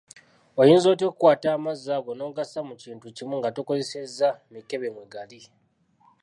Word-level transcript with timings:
Oyinza 0.61 0.87
otya 0.93 1.07
okukwata 1.07 1.47
amazzi 1.57 1.87
ago 1.97 2.11
n’ogassa 2.15 2.59
mu 2.67 2.75
kintu 2.83 3.05
kimu 3.15 3.33
nga 3.39 3.49
tokozesezza 3.55 4.27
mikebe 4.51 4.87
mwe 4.93 5.05
gali. 5.13 5.41